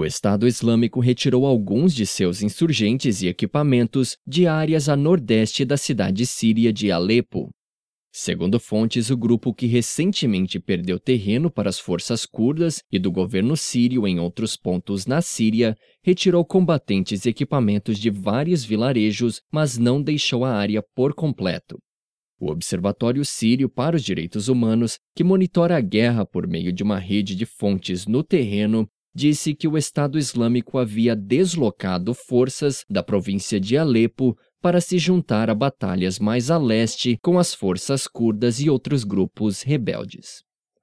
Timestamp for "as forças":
11.68-12.24, 37.38-38.06